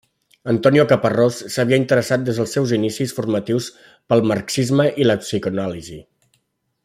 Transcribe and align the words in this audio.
Antonio 0.51 0.85
Caparrós 0.91 1.35
s'havia 1.55 1.79
interessat 1.81 2.23
des 2.29 2.39
dels 2.41 2.55
seus 2.57 2.73
inicis 2.79 3.13
formatius 3.19 3.69
pel 4.13 4.27
marxisme 4.31 4.89
i 5.05 5.09
la 5.11 5.19
psicoanàlisi. 5.27 6.01